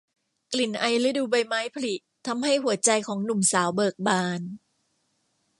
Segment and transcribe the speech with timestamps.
[0.53, 1.93] กลิ่นไอฤดูใบไม้ผลิ
[2.27, 4.41] ทำให้หัวใจของหนุ่มสาวเบิกบาน